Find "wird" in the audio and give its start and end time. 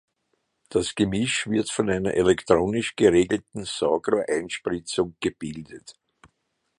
1.45-1.69